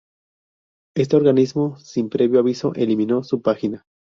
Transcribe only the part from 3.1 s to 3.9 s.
su página.